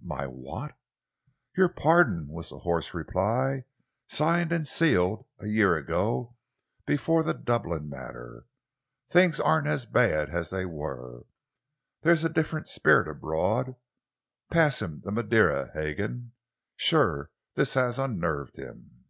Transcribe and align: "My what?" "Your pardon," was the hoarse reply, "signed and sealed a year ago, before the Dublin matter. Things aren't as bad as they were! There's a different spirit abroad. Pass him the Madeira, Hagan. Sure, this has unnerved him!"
"My 0.00 0.28
what?" 0.28 0.78
"Your 1.56 1.68
pardon," 1.68 2.28
was 2.28 2.50
the 2.50 2.60
hoarse 2.60 2.94
reply, 2.94 3.64
"signed 4.06 4.52
and 4.52 4.68
sealed 4.68 5.26
a 5.40 5.48
year 5.48 5.74
ago, 5.76 6.36
before 6.86 7.24
the 7.24 7.34
Dublin 7.34 7.88
matter. 7.88 8.44
Things 9.08 9.40
aren't 9.40 9.66
as 9.66 9.86
bad 9.86 10.30
as 10.30 10.50
they 10.50 10.64
were! 10.64 11.26
There's 12.02 12.22
a 12.22 12.28
different 12.28 12.68
spirit 12.68 13.08
abroad. 13.08 13.74
Pass 14.48 14.80
him 14.80 15.00
the 15.00 15.10
Madeira, 15.10 15.72
Hagan. 15.74 16.34
Sure, 16.76 17.32
this 17.56 17.74
has 17.74 17.98
unnerved 17.98 18.58
him!" 18.60 19.06